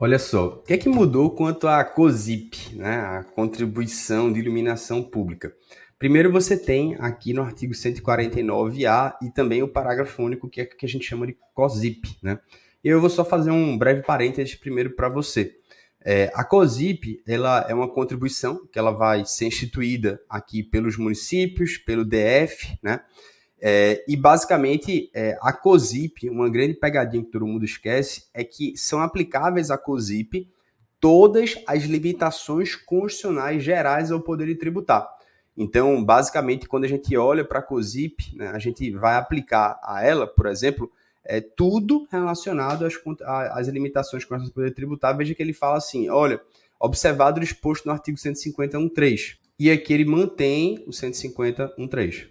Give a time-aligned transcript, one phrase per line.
[0.00, 5.02] Olha só, o que é que mudou quanto à COSIP, né, a contribuição de iluminação
[5.02, 5.52] pública?
[5.98, 10.86] Primeiro você tem aqui no artigo 149A e também o parágrafo único que é que
[10.86, 12.38] a gente chama de COSIP, né?
[12.84, 15.56] Eu vou só fazer um breve parênteses primeiro para você.
[16.04, 21.76] É, a COSIP ela é uma contribuição que ela vai ser instituída aqui pelos municípios,
[21.76, 23.00] pelo DF, né?
[23.60, 28.76] É, e basicamente é, a COSIP, uma grande pegadinha que todo mundo esquece, é que
[28.76, 30.48] são aplicáveis à COSIP
[31.00, 35.08] todas as limitações constitucionais gerais ao poder de tributar.
[35.56, 40.04] Então, basicamente, quando a gente olha para a COSIP, né, a gente vai aplicar a
[40.04, 40.90] ela, por exemplo,
[41.24, 42.94] é, tudo relacionado às,
[43.52, 45.16] às limitações com o poder tributar.
[45.16, 46.40] Veja que ele fala assim: olha,
[46.78, 49.36] observado o exposto no artigo 151.3.
[49.58, 52.28] E aqui ele mantém o 150.1.3.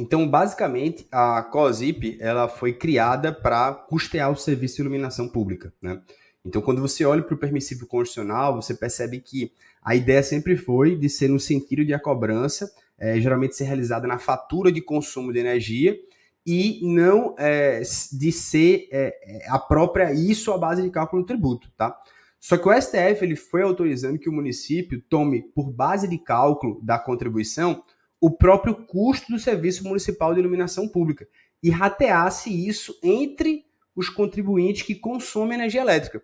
[0.00, 5.74] Então, basicamente, a COSIP ela foi criada para custear o serviço de iluminação pública.
[5.82, 6.00] Né?
[6.46, 9.50] Então, quando você olha para o permissivo constitucional, você percebe que
[9.82, 14.06] a ideia sempre foi de ser no sentido de a cobrança, é, geralmente ser realizada
[14.06, 15.98] na fatura de consumo de energia,
[16.46, 17.80] e não é,
[18.12, 22.00] de ser é, a própria isso a base de cálculo do tributo, tá?
[22.38, 26.80] Só que o STF ele foi autorizando que o município tome por base de cálculo
[26.84, 27.82] da contribuição
[28.20, 31.26] o próprio custo do serviço municipal de iluminação pública
[31.62, 36.22] e rateasse isso entre os contribuintes que consomem energia elétrica.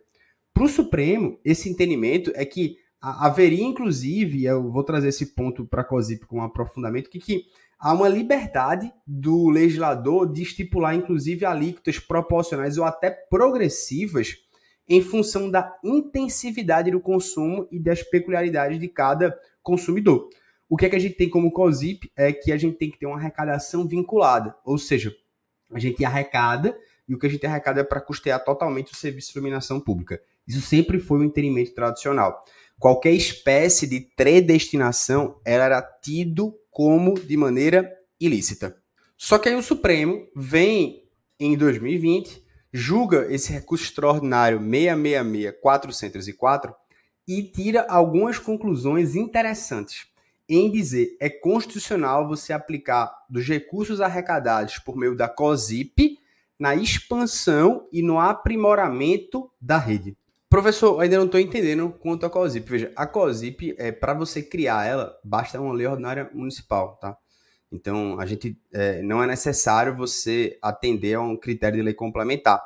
[0.53, 5.83] Para o Supremo, esse entendimento é que haveria, inclusive, eu vou trazer esse ponto para
[5.83, 7.45] a COSIP com um aprofundamento, que, que
[7.79, 14.37] há uma liberdade do legislador de estipular, inclusive, alíquotas proporcionais ou até progressivas
[14.89, 20.29] em função da intensividade do consumo e das peculiaridades de cada consumidor.
[20.75, 22.99] O que é que a gente tem como COSIP é que a gente tem que
[22.99, 25.15] ter uma arrecadação vinculada, ou seja,
[25.71, 26.77] a gente arrecada
[27.09, 30.21] e o que a gente arrecada é para custear totalmente o serviço de iluminação pública.
[30.45, 32.45] Isso sempre foi um entendimento tradicional.
[32.77, 37.89] Qualquer espécie de predestinação era tido como de maneira
[38.19, 38.77] ilícita.
[39.17, 41.05] Só que aí o Supremo vem
[41.39, 46.75] em 2020, julga esse recurso extraordinário 666-404
[47.29, 50.13] e tira algumas conclusões interessantes
[50.49, 56.19] em dizer é constitucional você aplicar dos recursos arrecadados por meio da COSIP
[56.59, 60.17] na expansão e no aprimoramento da rede.
[60.49, 62.71] Professor, ainda não estou entendendo quanto à COSIP.
[62.71, 67.17] Veja, a COSIP, é, para você criar ela, basta uma lei ordinária municipal, tá?
[67.73, 72.63] Então, a gente é, não é necessário você atender a um critério de lei complementar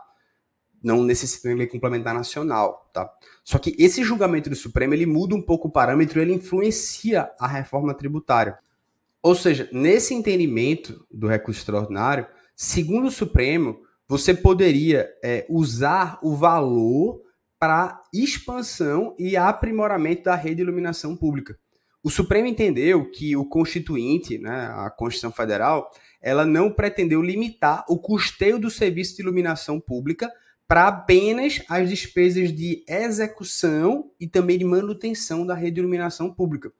[0.83, 3.11] não necessita de lei complementar nacional, tá?
[3.45, 7.47] Só que esse julgamento do Supremo, ele muda um pouco o parâmetro, ele influencia a
[7.47, 8.59] reforma tributária.
[9.23, 16.35] Ou seja, nesse entendimento do recurso extraordinário, segundo o Supremo, você poderia é, usar o
[16.35, 17.21] valor
[17.59, 21.59] para expansão e aprimoramento da rede de iluminação pública.
[22.03, 25.91] O Supremo entendeu que o Constituinte, né, a Constituição Federal,
[26.23, 30.33] ela não pretendeu limitar o custeio do serviço de iluminação pública
[30.69, 36.71] para apenas as despesas de execução e também de manutenção da rede de iluminação pública.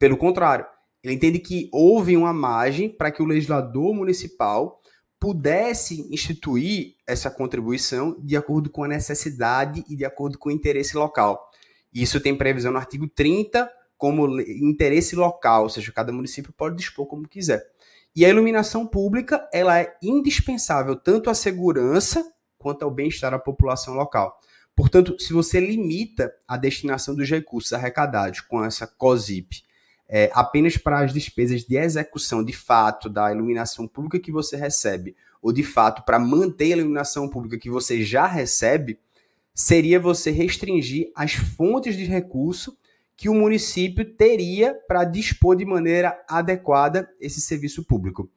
[0.00, 0.66] Pelo contrário,
[1.00, 4.80] ele entende que houve uma margem para que o legislador municipal
[5.20, 10.96] pudesse instituir essa contribuição de acordo com a necessidade e de acordo com o interesse
[10.96, 11.48] local.
[11.94, 17.06] Isso tem previsão no artigo 30 como interesse local, ou seja, cada município pode dispor
[17.06, 17.64] como quiser.
[18.14, 22.24] E a iluminação pública, ela é indispensável tanto à segurança
[22.66, 24.40] quanto ao bem-estar da população local.
[24.74, 29.62] Portanto, se você limita a destinação dos recursos arrecadados com essa COSIP
[30.08, 35.14] é, apenas para as despesas de execução de fato da iluminação pública que você recebe,
[35.40, 38.98] ou de fato para manter a iluminação pública que você já recebe,
[39.54, 42.76] seria você restringir as fontes de recurso
[43.16, 48.28] que o município teria para dispor de maneira adequada esse serviço público.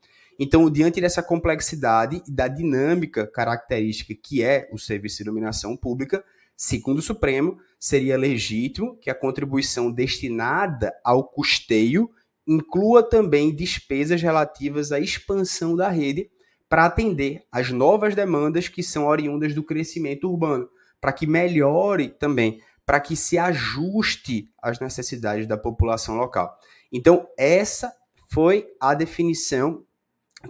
[0.42, 6.24] Então, diante dessa complexidade e da dinâmica característica que é o serviço de iluminação pública,
[6.56, 12.10] segundo o Supremo, seria legítimo que a contribuição destinada ao custeio
[12.48, 16.32] inclua também despesas relativas à expansão da rede
[16.70, 20.70] para atender às novas demandas que são oriundas do crescimento urbano,
[21.02, 26.58] para que melhore também, para que se ajuste às necessidades da população local.
[26.92, 27.94] Então, essa
[28.30, 29.84] foi a definição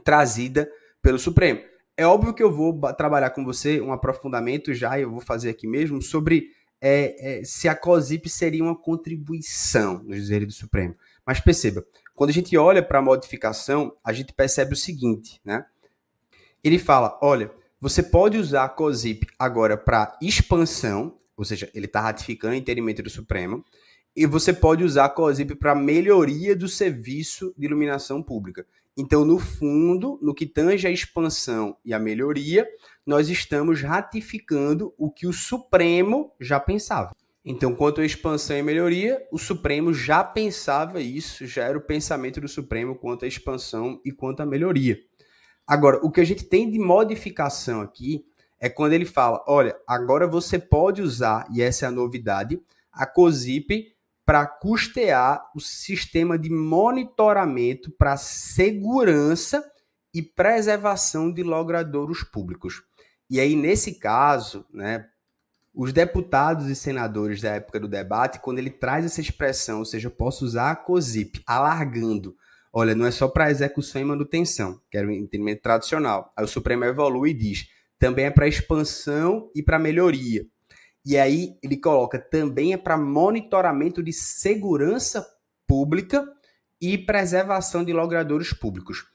[0.03, 0.69] trazida
[1.01, 1.61] pelo Supremo.
[1.95, 5.67] É óbvio que eu vou trabalhar com você um aprofundamento já, eu vou fazer aqui
[5.67, 6.51] mesmo, sobre
[6.81, 10.95] é, é, se a COSIP seria uma contribuição nos dizeres do Supremo.
[11.25, 15.65] Mas perceba, quando a gente olha para a modificação, a gente percebe o seguinte, né?
[16.63, 22.01] Ele fala, olha, você pode usar a COSIP agora para expansão, ou seja, ele está
[22.01, 23.63] ratificando o entendimento do Supremo,
[24.15, 28.65] e você pode usar a COSIP para melhoria do serviço de iluminação pública.
[28.97, 32.67] Então, no fundo, no que tange a expansão e a melhoria,
[33.05, 37.15] nós estamos ratificando o que o Supremo já pensava.
[37.45, 42.41] Então, quanto à expansão e melhoria, o Supremo já pensava isso, já era o pensamento
[42.41, 44.99] do Supremo quanto à expansão e quanto à melhoria.
[45.65, 48.25] Agora, o que a gente tem de modificação aqui
[48.59, 53.05] é quando ele fala: olha, agora você pode usar, e essa é a novidade, a
[53.05, 53.95] COSIP
[54.29, 59.67] para custear o sistema de monitoramento para segurança
[60.13, 62.83] e preservação de logradouros públicos.
[63.27, 65.07] E aí, nesse caso, né,
[65.73, 70.09] os deputados e senadores da época do debate, quando ele traz essa expressão, ou seja,
[70.09, 72.35] eu posso usar a COSIP, alargando,
[72.71, 76.31] olha, não é só para execução e manutenção, que era o entendimento tradicional.
[76.37, 77.67] Aí o Supremo evolui e diz,
[77.97, 80.45] também é para expansão e para melhoria.
[81.05, 85.25] E aí ele coloca também é para monitoramento de segurança
[85.67, 86.27] pública
[86.81, 89.05] e preservação de logradouros públicos.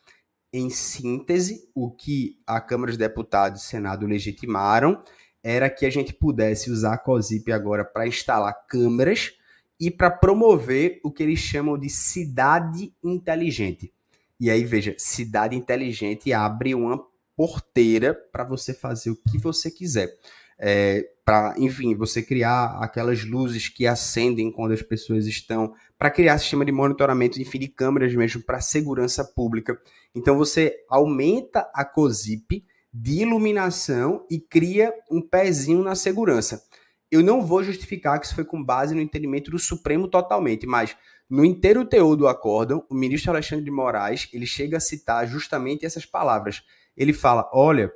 [0.53, 5.03] Em síntese, o que a Câmara dos Deputados e Senado legitimaram
[5.43, 9.33] era que a gente pudesse usar a COSIP agora para instalar câmeras
[9.79, 13.93] e para promover o que eles chamam de cidade inteligente.
[14.39, 17.05] E aí, veja, cidade inteligente abre uma
[17.37, 20.17] porteira para você fazer o que você quiser
[20.59, 26.39] é, para, enfim, você criar aquelas luzes que acendem quando as pessoas estão, para criar
[26.39, 29.79] sistema de monitoramento, enfim, de câmeras mesmo para segurança pública.
[30.15, 36.63] Então você aumenta a COSIP de iluminação e cria um pezinho na segurança.
[37.11, 40.97] Eu não vou justificar que isso foi com base no entendimento do Supremo totalmente, mas
[41.29, 45.87] no inteiro teor do acórdão, o ministro Alexandre de Moraes, ele chega a citar justamente
[45.87, 46.63] essas palavras.
[46.97, 47.91] Ele fala: "Olha,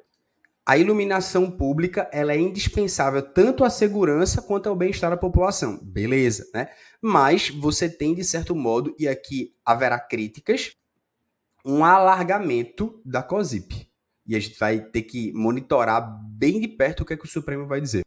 [0.69, 5.79] a iluminação pública ela é indispensável tanto à segurança quanto ao bem-estar da população.
[5.82, 6.69] Beleza, né?
[7.00, 10.73] Mas você tem, de certo modo, e aqui haverá críticas,
[11.65, 13.91] um alargamento da COSIP.
[14.26, 17.31] E a gente vai ter que monitorar bem de perto o que, é que o
[17.31, 18.05] Supremo vai dizer.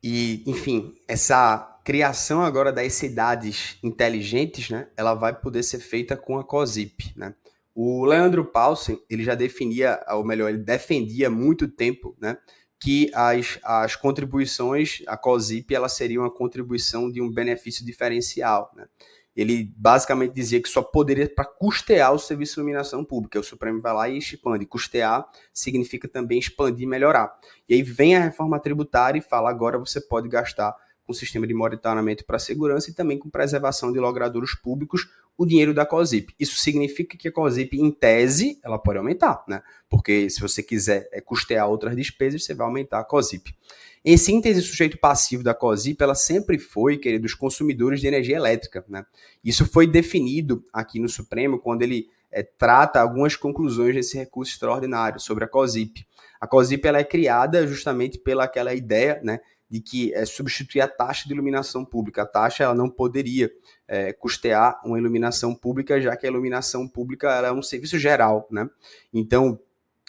[0.00, 6.38] E, enfim, essa criação agora das cidades inteligentes, né, ela vai poder ser feita com
[6.38, 7.34] a COSIP, né?
[7.80, 12.36] O Leandro Paulsen, ele já definia, ou melhor, ele defendia há muito tempo, né,
[12.80, 18.86] que as, as contribuições, a COSIP, ela seria uma contribuição de um benefício diferencial, né?
[19.36, 23.38] Ele basicamente dizia que só poderia para custear o serviço de iluminação pública.
[23.38, 24.66] O Supremo vai lá e expande.
[24.66, 25.24] Custear
[25.54, 27.32] significa também expandir e melhorar.
[27.68, 30.74] E aí vem a reforma tributária e fala: agora você pode gastar
[31.08, 35.08] com sistema de monitoramento para segurança e também com preservação de logradouros públicos,
[35.38, 36.34] o dinheiro da COSIP.
[36.38, 39.62] Isso significa que a COSIP, em tese, ela pode aumentar, né?
[39.88, 43.54] Porque se você quiser é, custear outras despesas, você vai aumentar a COSIP.
[44.04, 48.36] Em síntese, o sujeito passivo da COSIP, ela sempre foi, querido, os consumidores de energia
[48.36, 49.06] elétrica, né?
[49.42, 55.18] Isso foi definido aqui no Supremo quando ele é, trata algumas conclusões desse recurso extraordinário
[55.18, 56.06] sobre a COSIP.
[56.38, 60.88] A COSIP ela é criada justamente pela aquela ideia, né, de que é, substituir a
[60.88, 62.22] taxa de iluminação pública.
[62.22, 63.50] A taxa ela não poderia
[63.86, 68.48] é, custear uma iluminação pública, já que a iluminação pública é um serviço geral.
[68.50, 68.68] Né?
[69.12, 69.58] Então,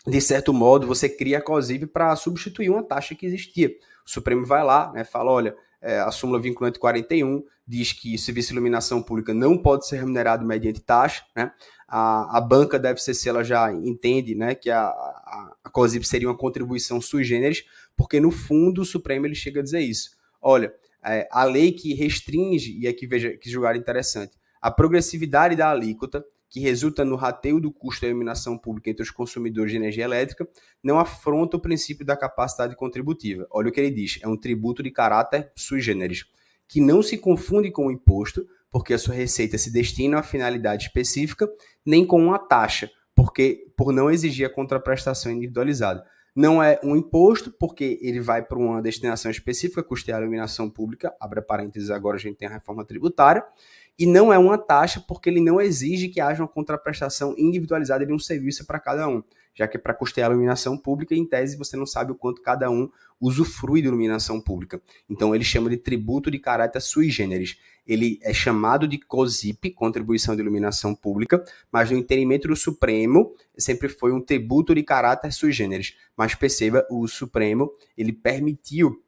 [0.08, 3.70] de certo modo, você cria a COSIP para substituir uma taxa que existia.
[4.06, 8.50] O Supremo vai lá, né, fala, olha, é, a súmula vinculante 41 diz que serviço
[8.50, 11.52] de iluminação pública não pode ser remunerado mediante taxa, né?
[11.88, 16.06] A, a banca deve ser se ela já entende, né, que a, a, a COSIP
[16.06, 17.64] seria uma contribuição sui generis,
[18.00, 20.12] porque no fundo o Supremo ele chega a dizer isso.
[20.42, 25.70] Olha, é, a lei que restringe, e aqui veja que julgar interessante, a progressividade da
[25.70, 30.06] alíquota, que resulta no rateio do custo da iluminação pública entre os consumidores de energia
[30.06, 30.48] elétrica,
[30.82, 33.46] não afronta o princípio da capacidade contributiva.
[33.52, 36.24] Olha o que ele diz: é um tributo de caráter sui generis,
[36.70, 40.86] que não se confunde com o imposto, porque a sua receita se destina a finalidade
[40.86, 41.50] específica,
[41.86, 46.02] nem com uma taxa, porque por não exigir a contraprestação individualizada.
[46.36, 51.14] Não é um imposto, porque ele vai para uma destinação específica, custear a iluminação pública,
[51.20, 53.44] abre parênteses, agora a gente tem a reforma tributária,
[54.00, 58.14] e não é uma taxa, porque ele não exige que haja uma contraprestação individualizada de
[58.14, 59.22] um serviço para cada um,
[59.54, 62.42] já que é para custear a iluminação pública, em tese você não sabe o quanto
[62.42, 62.90] cada um
[63.20, 64.82] usufrui de iluminação pública.
[65.10, 67.58] Então ele chama de tributo de caráter sui generis.
[67.86, 73.90] Ele é chamado de COSIP, Contribuição de Iluminação Pública, mas no entendimento do Supremo sempre
[73.90, 75.98] foi um tributo de caráter sui generis.
[76.16, 79.04] Mas perceba, o Supremo ele permitiu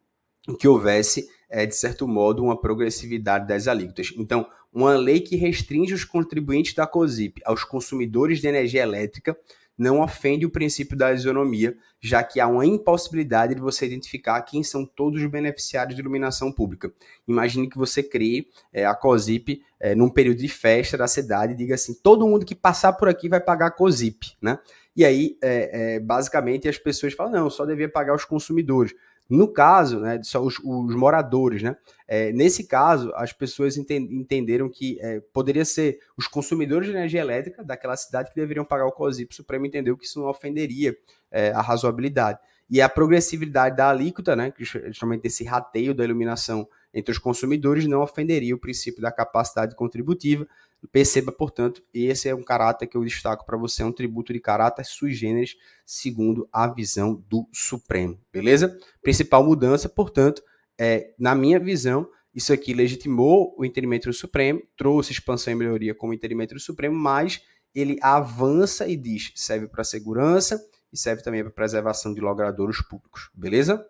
[0.59, 4.13] que houvesse, é, de certo modo, uma progressividade das alíquotas.
[4.17, 9.37] Então, uma lei que restringe os contribuintes da COSIP aos consumidores de energia elétrica
[9.77, 14.63] não ofende o princípio da isonomia, já que há uma impossibilidade de você identificar quem
[14.63, 16.93] são todos os beneficiários de iluminação pública.
[17.27, 21.55] Imagine que você crie é, a COSIP é, num período de festa da cidade e
[21.55, 24.59] diga assim: todo mundo que passar por aqui vai pagar a COSIP, né?
[24.95, 28.93] E aí, é, basicamente, as pessoas falam: não, só devia pagar os consumidores.
[29.31, 31.77] No caso, né, só os, os moradores, né?
[32.05, 37.63] É, nesse caso, as pessoas entenderam que é, poderia ser os consumidores de energia elétrica
[37.63, 39.31] daquela cidade que deveriam pagar o COSIP.
[39.31, 40.97] O Supremo entendeu que isso não ofenderia
[41.31, 42.39] é, a razoabilidade.
[42.69, 48.01] E a progressividade da alíquota, né, justamente esse rateio da iluminação entre os consumidores, não
[48.01, 50.45] ofenderia o princípio da capacidade contributiva,
[50.89, 54.39] Perceba, portanto, esse é um caráter que eu destaco para você, é um tributo de
[54.39, 58.77] caráter sui generis, segundo a visão do Supremo, beleza?
[59.01, 60.41] Principal mudança, portanto,
[60.77, 65.93] é, na minha visão, isso aqui legitimou o entendimento do Supremo, trouxe expansão e melhoria
[65.93, 67.41] como entendimento do Supremo, mas
[67.73, 70.61] ele avança e diz serve para segurança
[70.91, 73.85] e serve também para preservação de logradouros públicos, beleza?